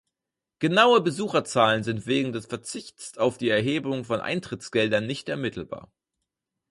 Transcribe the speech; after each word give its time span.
Genaue 0.57 1.01
Besucherzahlen 1.01 1.83
sind 1.83 2.07
wegen 2.07 2.33
des 2.33 2.47
Verzichts 2.47 3.19
auf 3.19 3.37
die 3.37 3.49
Erhebung 3.49 4.03
von 4.03 4.19
Eintrittsgeldern 4.19 5.05
nicht 5.05 5.29
ermittelbar. 5.29 5.91